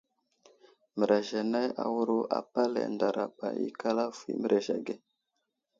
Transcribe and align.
Mərez 0.97 1.29
anay 1.41 1.67
awuro 1.83 2.17
apalay 2.39 2.87
ndaraɓa 2.95 3.47
ikal 3.67 3.97
avohw 4.05 4.25
i 4.31 4.33
mərez 4.41 4.67
age. 4.75 4.95